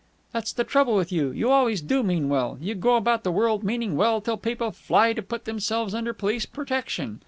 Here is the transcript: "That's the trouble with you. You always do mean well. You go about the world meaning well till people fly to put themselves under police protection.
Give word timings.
"That's 0.31 0.51
the 0.51 0.63
trouble 0.63 0.95
with 0.95 1.11
you. 1.11 1.29
You 1.29 1.51
always 1.51 1.79
do 1.79 2.01
mean 2.01 2.27
well. 2.27 2.57
You 2.59 2.73
go 2.73 2.95
about 2.95 3.23
the 3.23 3.31
world 3.31 3.63
meaning 3.63 3.95
well 3.95 4.19
till 4.19 4.35
people 4.35 4.71
fly 4.71 5.13
to 5.13 5.21
put 5.21 5.45
themselves 5.45 5.93
under 5.93 6.11
police 6.11 6.47
protection. 6.47 7.19